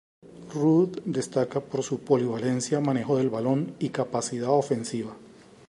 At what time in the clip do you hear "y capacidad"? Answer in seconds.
3.77-4.49